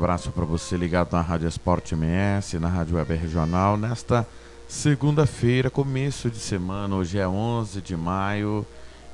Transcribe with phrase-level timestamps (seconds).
[0.00, 4.26] Abraço para você ligado na Rádio Esporte MS, na Rádio Web Regional, nesta
[4.66, 6.96] segunda-feira, começo de semana.
[6.96, 8.64] Hoje é 11 de maio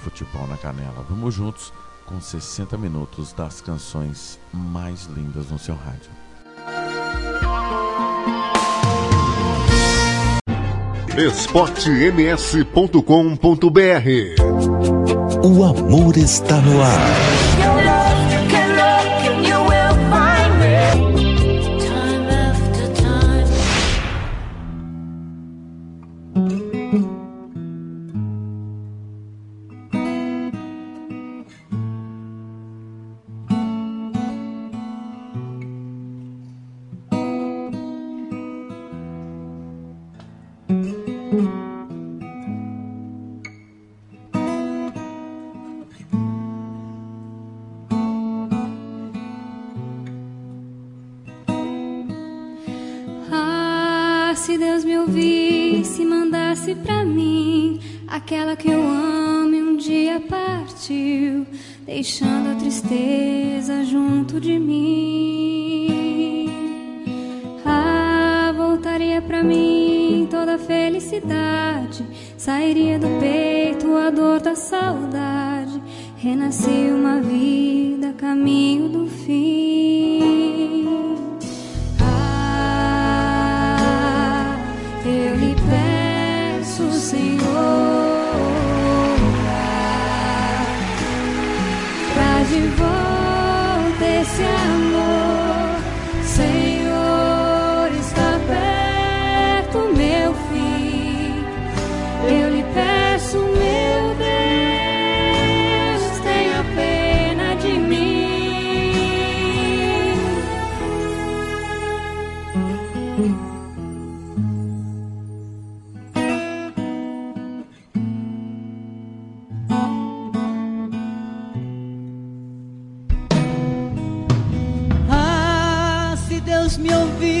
[0.00, 1.04] Futebol na Canela.
[1.08, 1.72] Vamos juntos
[2.04, 6.10] com 60 minutos das canções mais lindas no seu rádio.
[11.16, 13.02] esportems.com.br
[15.42, 17.45] O amor está no ar.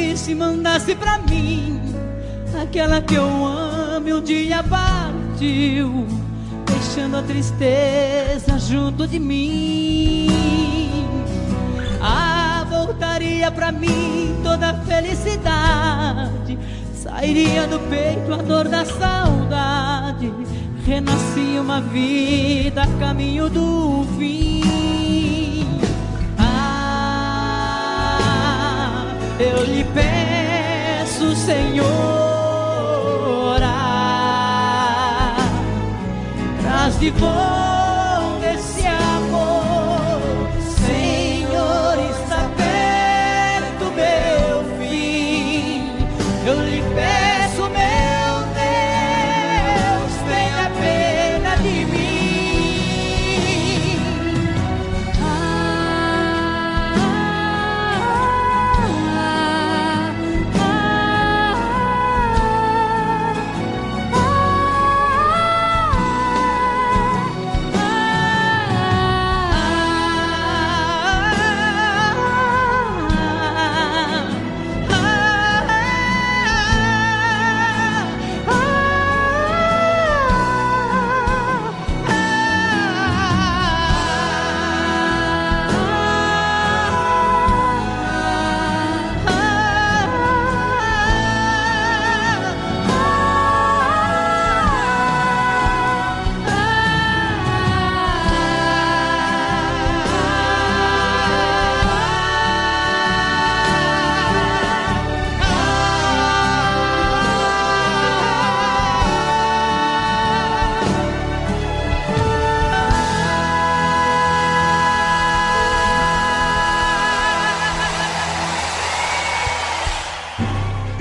[0.06, 1.80] Ouvisse, mandasse pra mim
[2.62, 6.06] aquela que eu amo um dia partiu,
[6.64, 10.28] deixando a tristeza junto de mim.
[12.00, 16.58] Ah, voltaria pra mim toda a felicidade,
[16.94, 20.32] sairia do peito a dor da saudade,
[20.86, 25.05] renascia uma vida a caminho do fim.
[29.38, 31.86] Eu lhe peço, Senhor,
[36.62, 37.75] traz de volta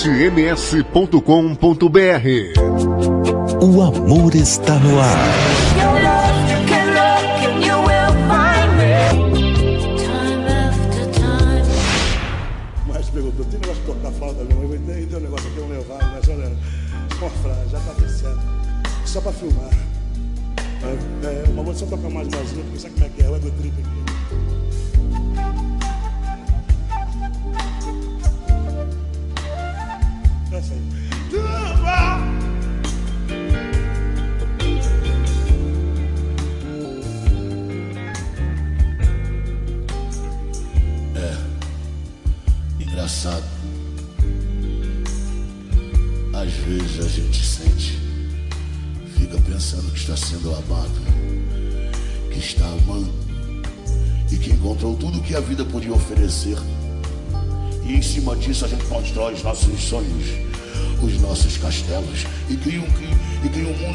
[0.00, 1.20] cms.com.br.
[3.60, 5.69] O amor está no ar.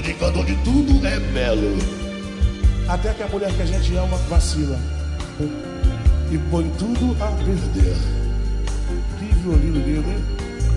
[0.02, 1.78] de onde tudo é belo.
[2.88, 4.78] Até que a mulher que a gente ama vacila
[6.32, 7.96] e põe tudo a perder.
[9.20, 10.24] Que violino lindo, hein?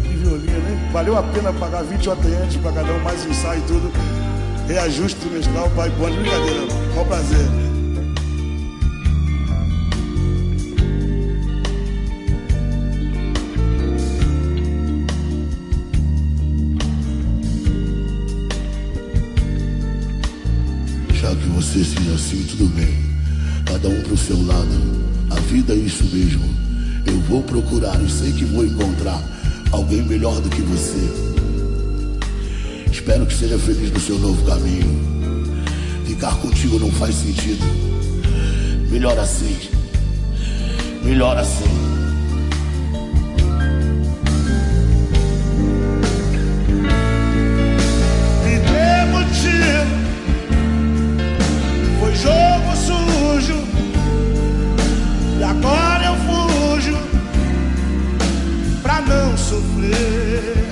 [0.02, 0.90] Que violino, hein?
[0.92, 3.92] Valeu a pena pagar 20 OTNs para cada um, mais ensaio e tudo.
[4.66, 6.66] Reajuste trimestral, tá, pai, bom, brincadeira.
[6.94, 7.67] Qual prazer.
[21.80, 22.92] Assim, tudo bem.
[23.64, 25.08] Cada um pro seu lado.
[25.30, 26.42] A vida é isso mesmo.
[27.06, 29.22] Eu vou procurar e sei que vou encontrar
[29.70, 31.08] alguém melhor do que você.
[32.90, 35.36] Espero que seja feliz no seu novo caminho.
[36.04, 37.64] Ficar contigo não faz sentido.
[38.90, 39.56] Melhor assim.
[41.04, 41.88] Melhor assim.
[49.10, 49.97] Motivo.
[52.22, 53.58] Jogo sujo.
[55.38, 56.98] E agora eu fujo
[58.82, 60.66] pra não sofrer.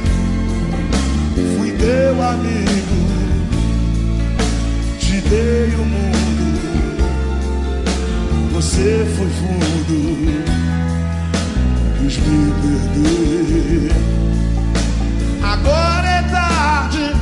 [1.57, 2.99] Fui teu amigo,
[4.99, 6.17] te dei o mundo.
[8.55, 10.43] Você foi fundo,
[11.99, 13.93] quis me perder.
[15.45, 17.15] Agora é tarde,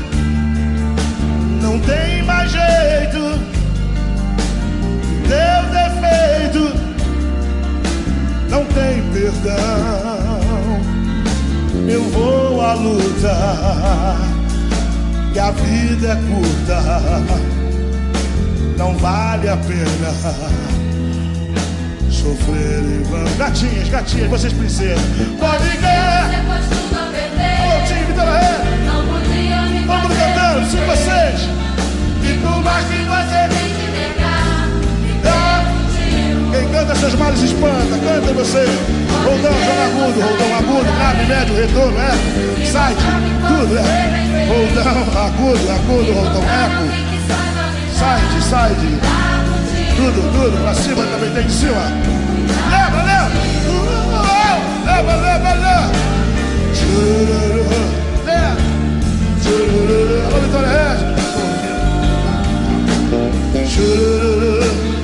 [1.60, 3.53] não tem mais jeito.
[6.44, 6.74] Defeito
[8.50, 9.54] não tem perdão.
[11.88, 14.16] Eu vou à luta,
[15.32, 16.82] que a vida é curta,
[18.76, 20.12] não vale a pena
[22.10, 23.24] sofrer em vão.
[23.36, 25.00] Gatinhas, gatinhas, vocês princesas,
[25.38, 26.28] pode ganhar.
[26.28, 27.60] Depois tudo a perder.
[27.60, 28.64] Alô, time, Vitória.
[28.86, 30.96] Não podia me Vamos cantando, sim, sofrer.
[30.96, 31.48] vocês.
[32.22, 33.63] E por mais que você
[36.74, 38.66] canta seus males espanta, canta você.
[39.24, 42.10] Roldão, joga agudo, roldão agudo, grave, médio, retorno, é.
[42.66, 42.98] Side,
[43.46, 43.80] tudo, é.
[44.48, 46.84] Roldão, agudo, agudo, roldão, eco.
[47.94, 48.98] Side, side,
[49.96, 51.84] tudo, tudo, pra cima também tem de cima.
[52.70, 53.30] Leva, leva.
[54.84, 55.90] Leva, leva, leva.
[58.26, 58.56] Leva.
[60.42, 61.14] Vitória Regis.
[63.70, 65.03] Tchururu.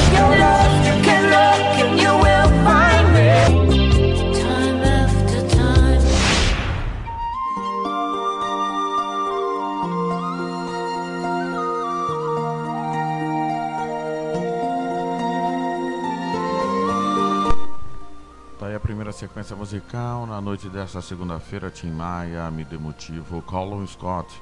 [20.31, 24.41] Na noite desta segunda-feira, Tim Maia, Me Dê Motivo, Colin Scott,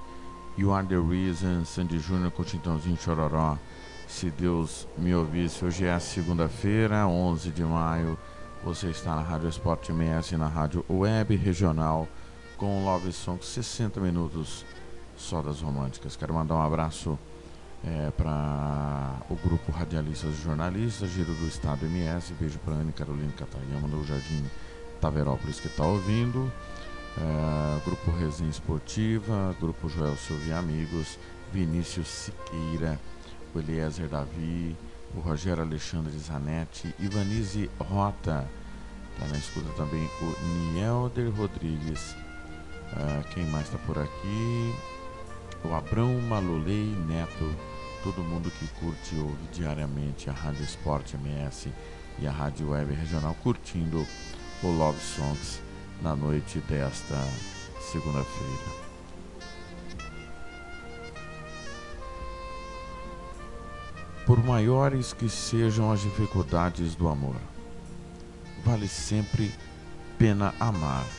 [0.56, 3.58] You Are The Reason, Sandy Júnior com Tintãozinho Chororó.
[4.08, 8.20] Se Deus me ouvisse, hoje é segunda-feira, 11 de maio.
[8.64, 12.08] Você está na Rádio Esporte MS, na Rádio Web Regional,
[12.56, 14.64] com Love Songs 60 minutos
[15.18, 16.16] só das românticas.
[16.16, 17.18] Quero mandar um abraço
[18.16, 22.32] para o grupo Radialistas e Jornalistas, Giro do Estado MS.
[22.40, 24.46] Beijo para Ana Carolina Catayama, no Jardim
[25.00, 26.52] Taverópolis, que está ouvindo.
[27.18, 31.18] É, grupo Resenha Esportiva, Grupo Joel Silvia Amigos,
[31.52, 33.00] Vinícius Siqueira,
[33.54, 34.78] o Eliezer Davi,
[35.16, 38.48] o Rogério Alexandre Zanetti, Ivanise Rota.
[39.14, 42.16] Está na escuta também o Nielder Rodrigues.
[42.96, 44.74] É, quem mais está por aqui?
[45.64, 47.54] o Abrão Malolei Neto,
[48.04, 51.72] todo mundo que curte e ouve diariamente a Rádio Esporte MS
[52.20, 54.06] e a Rádio Web Regional curtindo
[54.64, 55.62] o Love Songs
[56.02, 57.16] na noite desta
[57.92, 58.80] segunda-feira.
[64.26, 67.36] Por maiores que sejam as dificuldades do amor,
[68.64, 69.52] vale sempre
[70.18, 71.19] pena amar.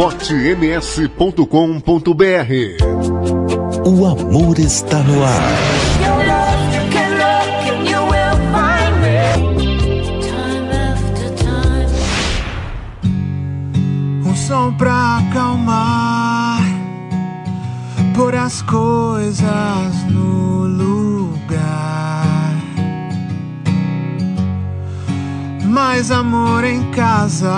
[0.00, 1.44] esportems.com.br
[3.84, 5.52] O amor está no ar.
[14.24, 16.62] Um som pra acalmar,
[18.14, 22.56] pôr as coisas no lugar.
[25.66, 27.50] Mais amor em casa,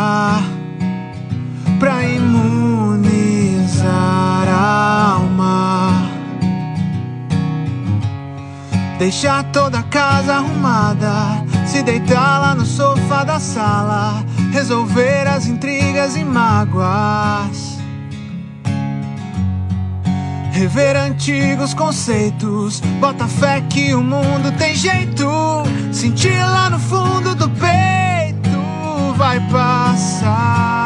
[9.03, 16.15] Deixar toda a casa arrumada, se deitar lá no sofá da sala, resolver as intrigas
[16.15, 17.81] e mágoas.
[20.53, 25.27] Rever antigos conceitos, bota fé que o mundo tem jeito.
[25.91, 30.82] Sentir lá no fundo do peito, vai passar,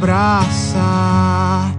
[0.00, 1.74] abraçar.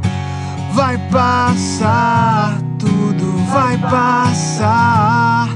[0.73, 5.49] Vai passar, tudo vai passar.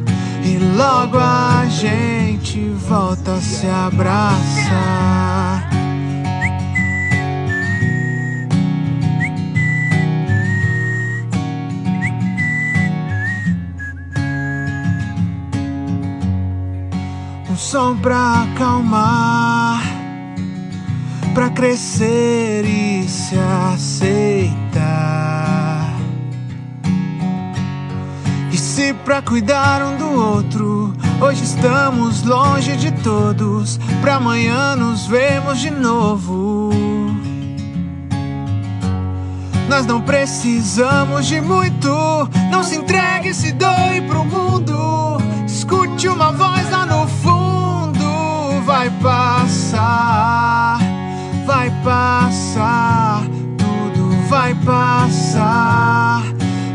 [0.43, 5.69] E logo a gente volta a se abraçar.
[17.49, 19.81] Um som pra acalmar,
[21.35, 23.35] pra crescer e se
[23.73, 24.65] aceitar.
[28.51, 35.07] E se pra cuidar um do outro, hoje estamos longe de todos, pra amanhã nos
[35.07, 36.71] vermos de novo.
[39.67, 41.89] Nós não precisamos de muito,
[42.49, 45.17] não se entregue, se doe pro mundo.
[45.45, 50.79] Escute uma voz lá no fundo, vai passar,
[51.45, 53.23] vai passar,
[53.57, 56.23] tudo vai passar.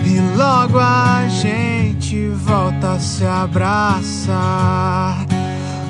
[0.05, 5.27] E logo a gente volta a se abraçar.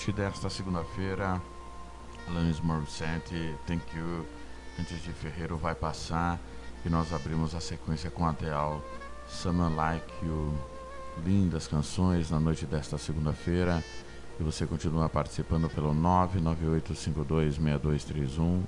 [0.00, 1.42] Noite desta segunda-feira.
[2.26, 4.24] Alanis Morissette, Thank You.
[4.78, 6.40] Antes de Ferreiro vai passar
[6.86, 8.80] e nós abrimos a sequência com Adele,
[9.28, 10.54] Someone Like You.
[11.22, 13.84] Lindas canções na noite desta segunda-feira.
[14.38, 18.62] E você continua participando pelo 998526231.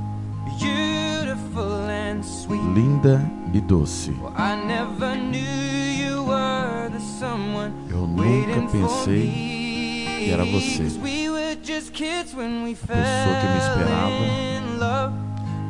[0.46, 2.62] beautiful and sweet.
[2.76, 3.20] linda
[3.52, 4.12] e doce.
[4.12, 9.28] Well, I never knew you were the someone Eu nunca pensei
[10.20, 11.29] que era você.
[11.70, 15.14] Pessoa que me fell esperava, in love,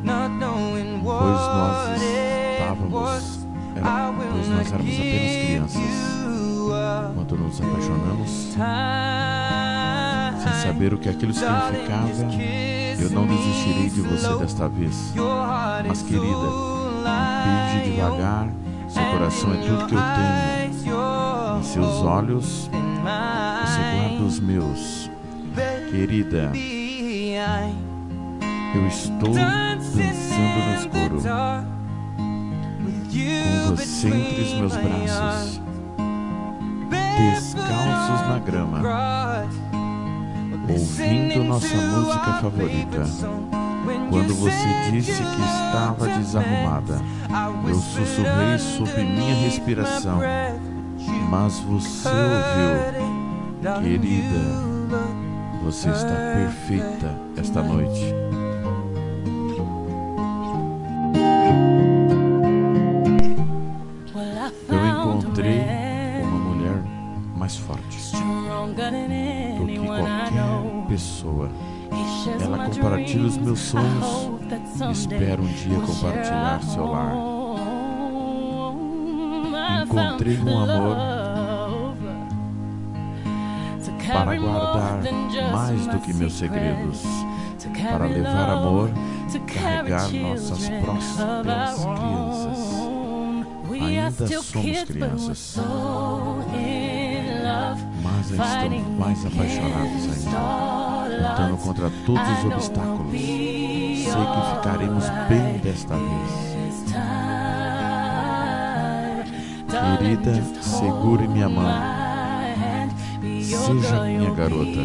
[0.02, 3.46] not knowing Pois nós what it estávamos, was.
[3.76, 5.80] era, I will pois nós éramos apenas give crianças.
[5.80, 8.30] you up Quando nos apaixonamos,
[10.42, 12.08] sem saber o que aquilo significava,
[12.98, 15.12] eu não desistirei de você desta vez.
[15.86, 16.48] Mas querida,
[17.44, 18.48] beije devagar,
[18.88, 20.70] seu coração é tudo que eu tenho.
[21.58, 25.09] Em seus olhos, você guarda os meus.
[25.90, 26.52] Querida,
[28.74, 31.20] eu estou dançando no escuro,
[33.66, 35.60] com você entre os meus braços,
[37.18, 38.82] descalços na grama,
[40.68, 43.04] ouvindo nossa música favorita.
[44.10, 47.02] Quando você disse que estava desarrumada,
[47.68, 50.20] eu sussurrei sob minha respiração,
[51.28, 53.10] mas você ouviu.
[53.82, 54.69] Querida,
[55.62, 58.14] você está perfeita esta noite.
[64.68, 66.82] Eu encontrei uma mulher
[67.36, 67.98] mais forte
[69.58, 71.50] do que qualquer pessoa.
[72.40, 74.30] Ela compartilha os meus sonhos
[74.90, 77.14] espero um dia compartilhar seu lar.
[79.82, 81.19] Encontrei um amor
[84.12, 85.00] para guardar
[85.52, 87.02] mais do que meus segredos,
[87.90, 88.90] para levar amor,
[89.46, 92.80] carregar nossas próximas crianças.
[93.82, 95.56] Ainda somos crianças,
[98.02, 103.12] mas estamos mais apaixonados ainda, lutando contra todos os obstáculos.
[103.12, 106.50] Sei que ficaremos bem desta vez.
[109.70, 111.99] Querida, segure minha mão.
[113.70, 114.80] Seja minha garota.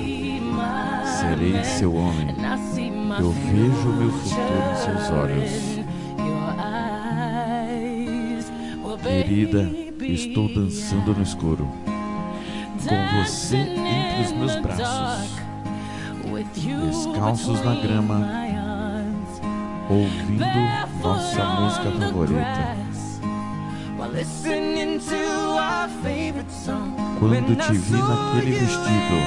[1.06, 2.36] Serei seu homem.
[3.20, 5.76] Eu vejo o meu futuro em seus olhos.
[9.02, 9.72] Querida,
[10.02, 11.68] estou dançando no escuro.
[12.88, 15.36] Com você entre os meus braços.
[16.54, 18.28] Descalços na grama.
[19.90, 20.46] Ouvindo
[21.02, 22.76] nossa música favorita.
[27.28, 29.18] Quando te vi naquele vestido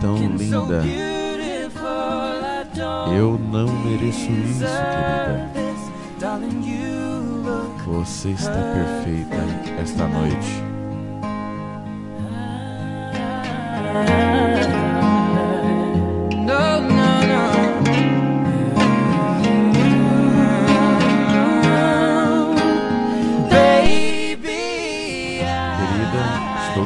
[0.00, 0.84] tão linda,
[3.16, 5.50] eu não mereço isso, querida.
[5.54, 6.20] this.
[6.20, 9.36] Darling, you look Você está perfeita
[9.80, 10.62] esta noite.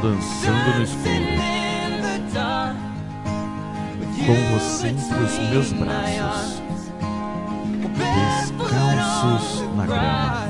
[0.03, 1.27] Dançando no escuro,
[4.27, 6.63] com você entre os meus braços,
[8.57, 10.49] descalços na grama,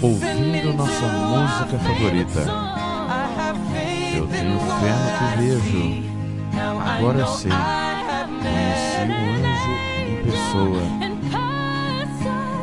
[0.00, 2.40] ouvindo nossa música favorita.
[4.16, 5.82] Eu tenho fé no que vejo.
[6.80, 7.52] Agora eu sei.
[8.42, 10.82] Conheci um anjo em pessoa.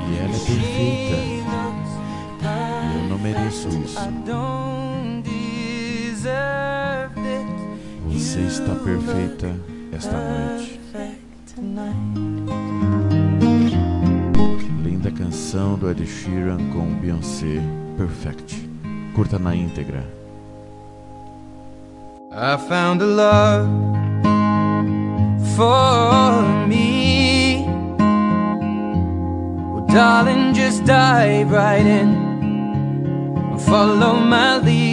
[0.10, 1.18] E ela é perfeita.
[2.42, 4.00] E eu não mereço isso.
[8.06, 9.54] Você está perfeita
[9.92, 10.80] esta noite.
[14.82, 17.62] Linda canção do Ed Sheeran com Beyoncé,
[17.97, 18.70] Perfect.
[19.14, 20.04] Curta na íntegra.
[22.32, 23.70] I found a love
[25.56, 27.66] for me.
[29.74, 32.34] Well, darling, just dive right in
[33.74, 34.93] follow my lead.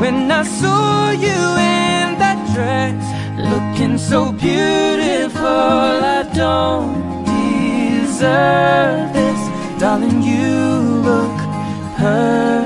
[0.00, 1.38] When I saw you
[1.72, 3.02] in that dress,
[3.38, 5.46] looking so beautiful,
[6.18, 9.40] I don't deserve this,
[9.80, 10.22] darling.
[10.22, 11.38] You look
[11.96, 12.65] perfect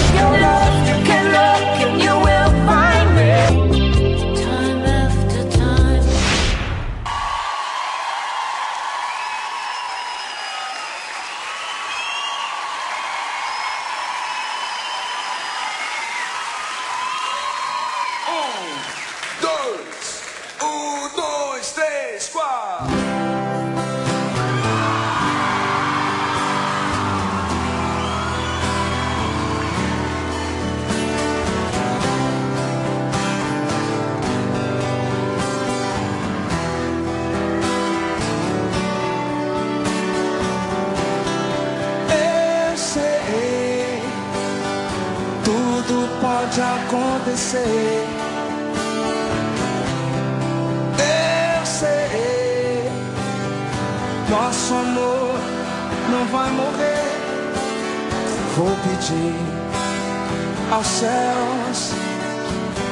[54.51, 55.39] Nosso amor
[56.11, 57.05] não vai morrer.
[58.57, 59.33] Vou pedir
[60.69, 61.93] aos céus,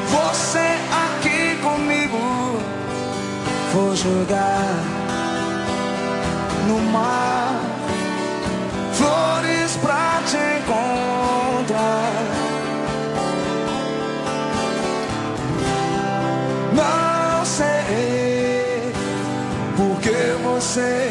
[0.09, 0.67] você
[1.05, 2.17] aqui comigo.
[3.73, 4.73] Vou jogar
[6.65, 7.59] no mar
[8.93, 12.13] flores pra te encontrar.
[16.73, 18.93] Não sei
[19.75, 21.08] porque você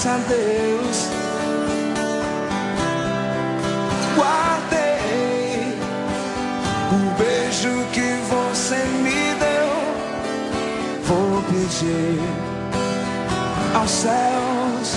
[0.00, 1.08] disse adeus.
[4.16, 5.78] Guardei
[6.92, 9.70] o beijo que você me deu.
[11.04, 12.20] Vou pedir
[13.74, 14.96] aos céus.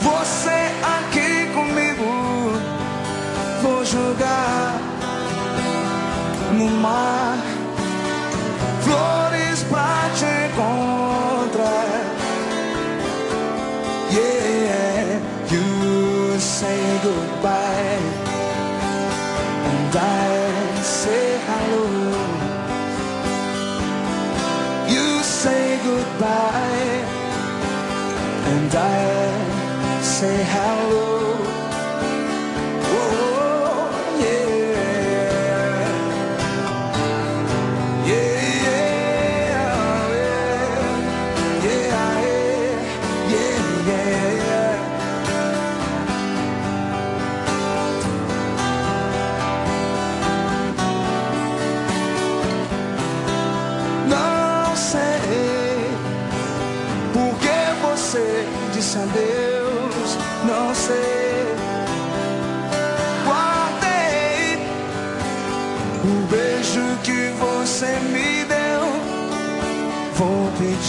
[0.00, 0.60] Você
[0.98, 2.58] aqui comigo,
[3.62, 4.78] vou jogar
[6.56, 7.19] no mar
[19.90, 21.84] and I say hello.
[24.88, 27.02] You say goodbye
[28.52, 31.19] and I say hello.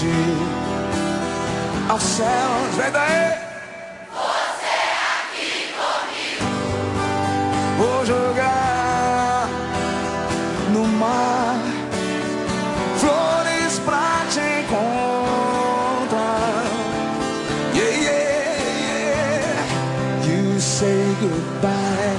[0.02, 0.34] Pedir
[1.88, 3.38] aos céus, vem daí.
[4.12, 4.76] Você
[5.20, 6.46] aqui comigo.
[7.78, 9.48] Vou jogar
[10.74, 11.60] no mar
[12.98, 14.96] flores pra te encontrar.
[17.76, 18.56] Yeah, yeah,
[19.06, 19.66] yeah.
[20.26, 22.18] You say goodbye,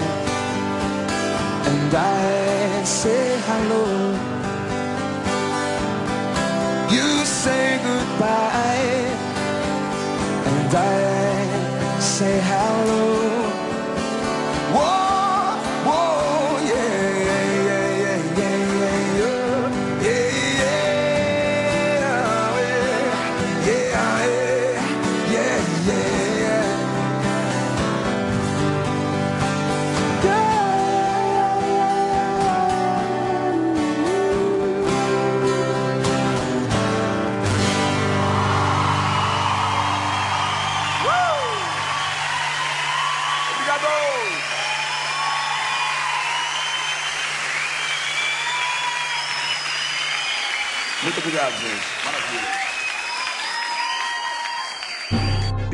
[1.67, 3.22] and I say
[10.73, 11.02] die.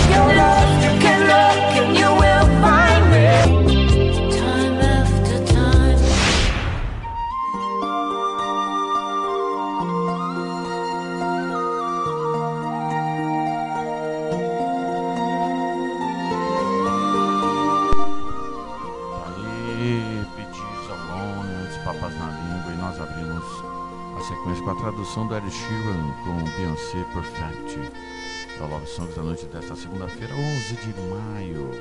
[28.93, 31.71] Songs da noite desta segunda-feira, 11 de maio.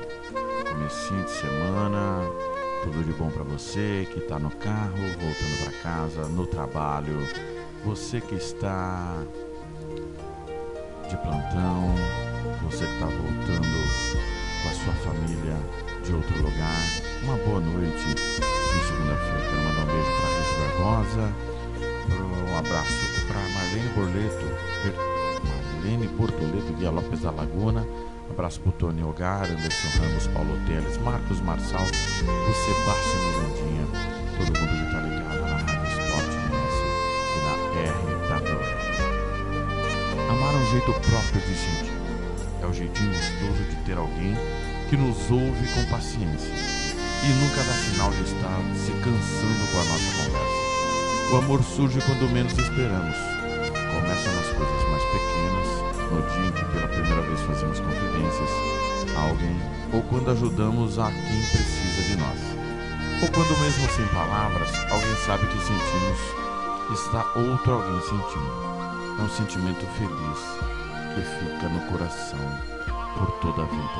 [0.67, 2.23] Comecinho de semana,
[2.83, 7.19] tudo de bom pra você que tá no carro, voltando pra casa, no trabalho.
[7.85, 9.23] Você que está
[11.07, 11.93] de plantão,
[12.63, 13.77] você que tá voltando
[14.63, 15.57] com a sua família
[16.03, 16.81] de outro lugar.
[17.25, 19.51] Uma boa noite de segunda-feira.
[19.51, 21.25] Quero mandar um beijo para Rita Barbosa,
[22.49, 25.12] um abraço para Marlene Borleto,
[25.83, 27.85] Marlene Bortoleto, Guia Lopes da Laguna.
[28.29, 33.85] Abraço para o Tony Hogar, Anderson Ramos, Paulo Teles, Marcos Marçal, o Sebastião Mirandinha,
[34.37, 36.77] todo mundo que está ligado na Rádio Esporte MS
[37.35, 37.53] e na
[38.39, 38.73] RWR.
[40.31, 41.91] Amar é um jeito próprio de sentir.
[42.61, 44.37] É o jeitinho gostoso de ter alguém
[44.89, 46.53] que nos ouve com paciência
[47.23, 50.63] e nunca dá sinal de estar se cansando com a nossa conversa.
[51.33, 53.42] O amor surge quando menos esperamos.
[54.23, 55.67] Começa nas coisas mais pequenas,
[56.09, 58.49] no dia em que pela primeira vez fazemos confidências
[59.17, 59.59] a alguém,
[59.91, 62.39] ou quando ajudamos a quem precisa de nós.
[63.21, 66.19] Ou quando mesmo sem palavras, alguém sabe que sentimos,
[66.93, 68.63] está outro alguém sentindo.
[69.19, 70.39] É um sentimento feliz
[71.15, 72.39] que fica no coração
[73.17, 73.99] por toda a vida.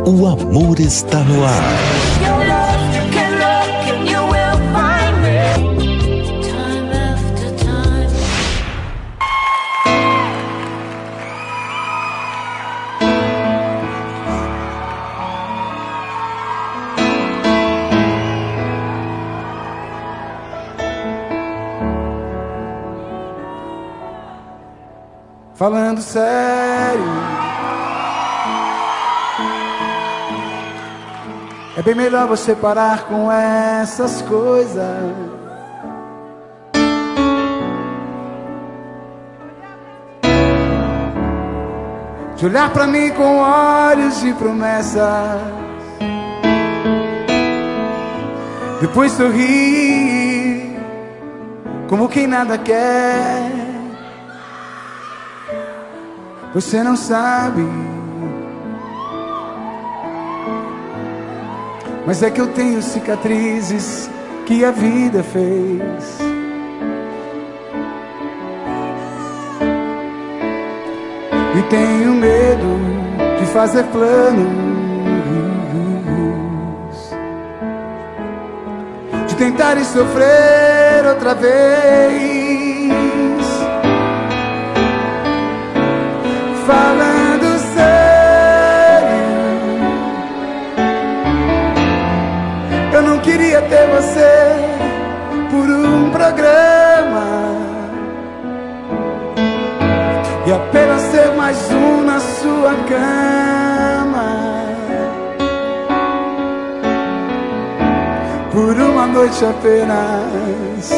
[0.08, 1.64] O amor está no ar.
[2.22, 2.66] Your love,
[31.86, 35.14] bem melhor você parar com essas coisas.
[42.36, 45.40] De olhar pra mim com olhos de promessas.
[48.82, 50.76] Depois sorrir,
[51.88, 53.52] como quem nada quer.
[56.52, 57.85] Você não sabe.
[62.06, 64.10] Mas é que eu tenho cicatrizes
[64.46, 66.20] que a vida fez.
[71.58, 72.80] E tenho medo
[73.40, 74.76] de fazer planos.
[79.28, 82.94] De tentar e sofrer outra vez.
[86.68, 87.15] Falando
[93.70, 94.56] ter você
[95.50, 97.56] por um programa
[100.46, 104.66] e apenas ser mais um na sua cama.
[108.52, 110.92] Por uma noite apenas,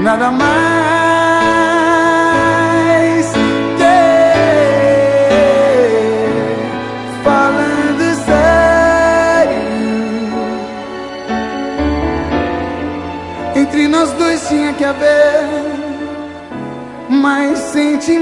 [0.00, 1.11] nada mais.
[14.52, 15.48] Tinha que haver
[17.08, 18.12] mais sentimento.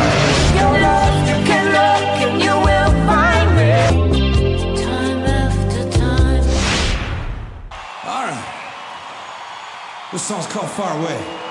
[10.12, 11.51] This song's called Far Away.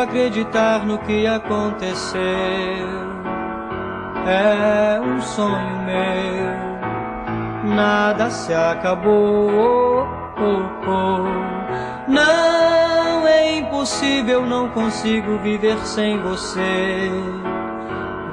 [0.00, 2.20] acreditar no que aconteceu.
[4.26, 10.06] É um sonho meu, nada se acabou.
[10.38, 12.10] Oh, oh.
[12.10, 17.10] Não é impossível, não consigo viver sem você.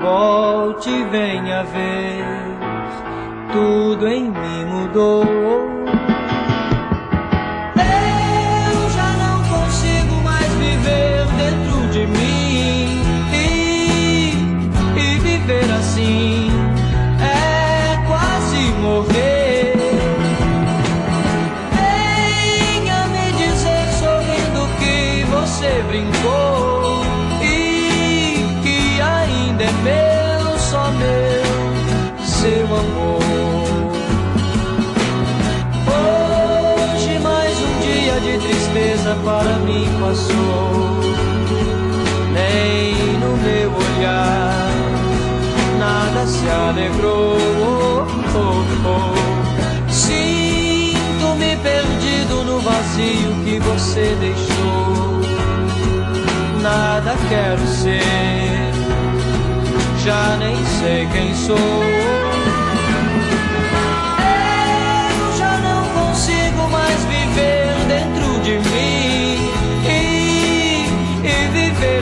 [0.01, 2.25] Volte, venha ver,
[3.51, 5.56] tudo em mim mudou.
[39.27, 41.01] para mim passou,
[42.31, 44.71] nem no meu olhar
[45.77, 47.35] nada se alegrou.
[47.59, 48.05] Oh,
[48.37, 49.91] oh, oh.
[49.91, 55.19] Sinto-me perdido no vazio que você deixou.
[56.61, 58.71] Nada quero ser,
[60.05, 62.16] já nem sei quem sou.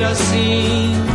[0.05, 1.14] assim.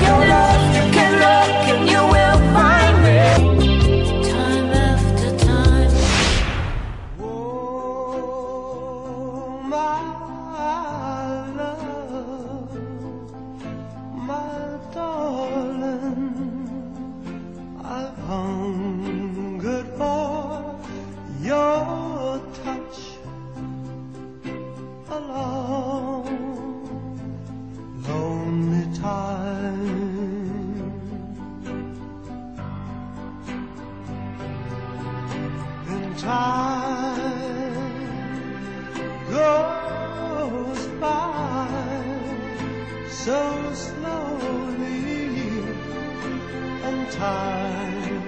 [47.11, 48.23] time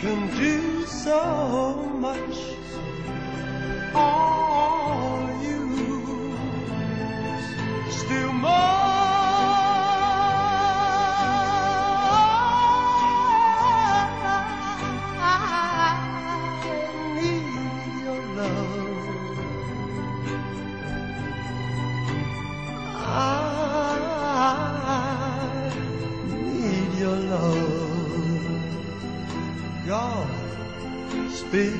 [0.00, 2.36] can do so much.
[3.94, 4.29] All
[31.52, 31.79] love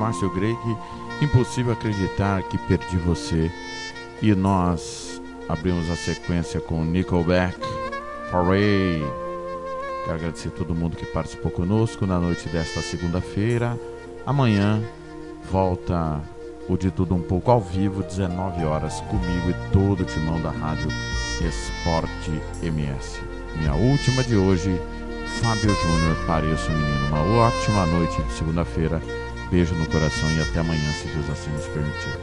[0.00, 0.58] Márcio Greg,
[1.20, 3.52] impossível acreditar que perdi você.
[4.22, 7.60] E nós abrimos a sequência com Nickelback,
[8.32, 9.04] Hooray!
[10.04, 13.78] Quero agradecer a todo mundo que participou conosco na noite desta segunda-feira.
[14.24, 14.82] Amanhã
[15.50, 16.22] volta
[16.66, 20.50] o de tudo um pouco ao vivo, 19 horas, comigo e todo o timão da
[20.50, 20.88] rádio
[21.42, 23.20] Esporte MS.
[23.58, 24.80] Minha última de hoje,
[25.42, 27.08] Fábio Júnior, pareço menino.
[27.08, 29.19] Uma ótima noite de segunda-feira.
[29.50, 32.20] Beijo no coração e até amanhã, se Deus assim nos permitir.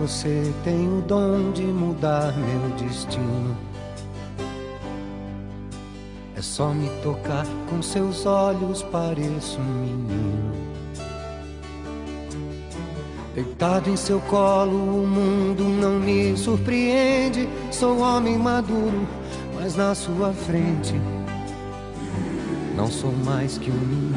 [0.07, 3.57] Você tem o dom de mudar meu destino.
[6.37, 10.51] É só me tocar com seus olhos, pareço um menino.
[13.33, 17.49] Deitado em seu colo, o mundo não me surpreende.
[17.71, 19.07] Sou homem maduro,
[19.55, 20.93] mas na sua frente
[22.77, 24.14] não sou mais que um menino.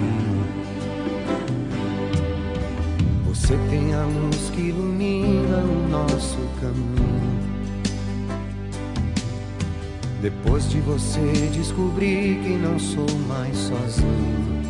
[3.49, 7.41] Você tem a luz que ilumina o nosso caminho.
[10.21, 14.63] Depois de você descobri que não sou mais sozinho.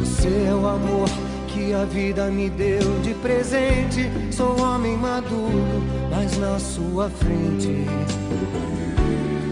[0.00, 1.08] Você é o amor
[1.46, 4.10] que a vida me deu de presente.
[4.32, 7.86] Sou homem maduro, mas na sua frente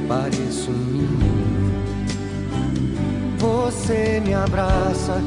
[0.08, 1.76] pareço um menino.
[3.38, 5.22] Você me abraça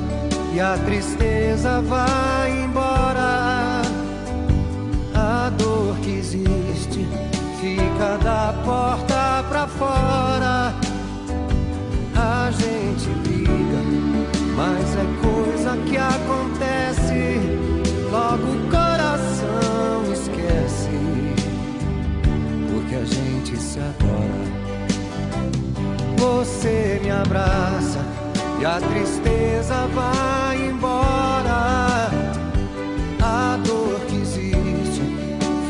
[0.54, 3.82] e a tristeza vai embora.
[5.14, 7.08] A dor que existe
[7.60, 10.74] fica da porta pra fora.
[12.16, 13.82] A gente briga,
[14.56, 17.40] mas é coisa que acontece.
[18.12, 20.90] Logo o coração esquece,
[22.72, 24.60] porque a gente se adora.
[26.18, 28.19] Você me abraça
[28.60, 32.10] e a tristeza vai embora.
[33.22, 35.02] A dor que existe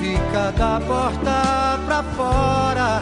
[0.02, 3.02] fica da porta pra fora.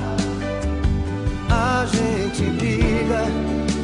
[1.49, 3.23] A gente briga,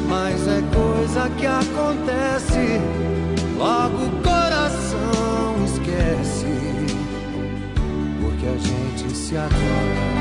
[0.08, 2.80] mas é coisa que acontece.
[3.56, 6.86] Logo o coração esquece,
[8.20, 10.13] porque a gente se adora.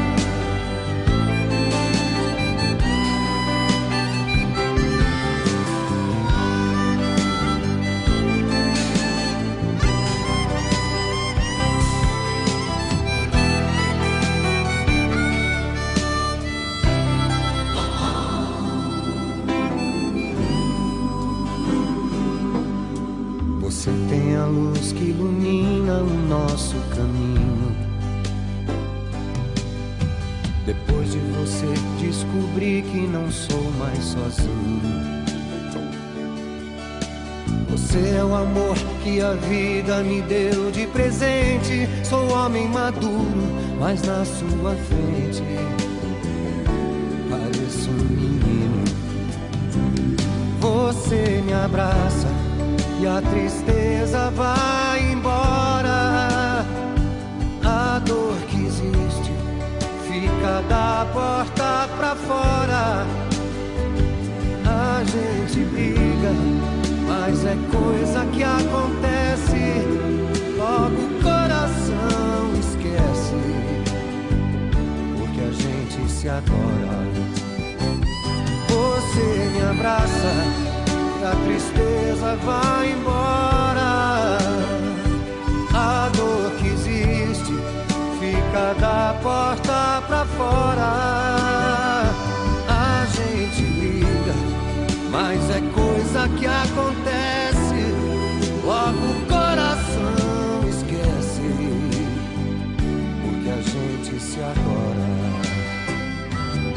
[37.95, 41.88] O amor que a vida me deu de presente.
[42.03, 43.44] Sou homem maduro,
[43.80, 45.44] mas na sua frente
[47.30, 48.84] pareço um menino.
[50.60, 52.28] Você me abraça
[52.99, 56.65] e a tristeza vai embora.
[57.64, 59.32] A dor que existe
[60.07, 63.23] fica da porta pra fora.
[67.45, 69.64] É coisa que acontece.
[70.57, 73.36] Logo o coração esquece,
[75.18, 77.03] porque a gente se adora.
[78.70, 80.34] Você me abraça
[81.20, 84.38] e a tristeza vai embora.
[85.74, 87.53] A dor que existe
[88.20, 91.53] fica da porta pra fora.
[104.34, 105.05] Gente se adora.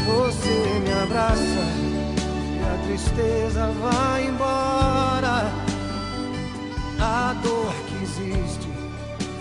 [0.04, 1.64] Você me abraça
[2.52, 5.50] e a tristeza vai embora.
[6.98, 8.68] A dor que existe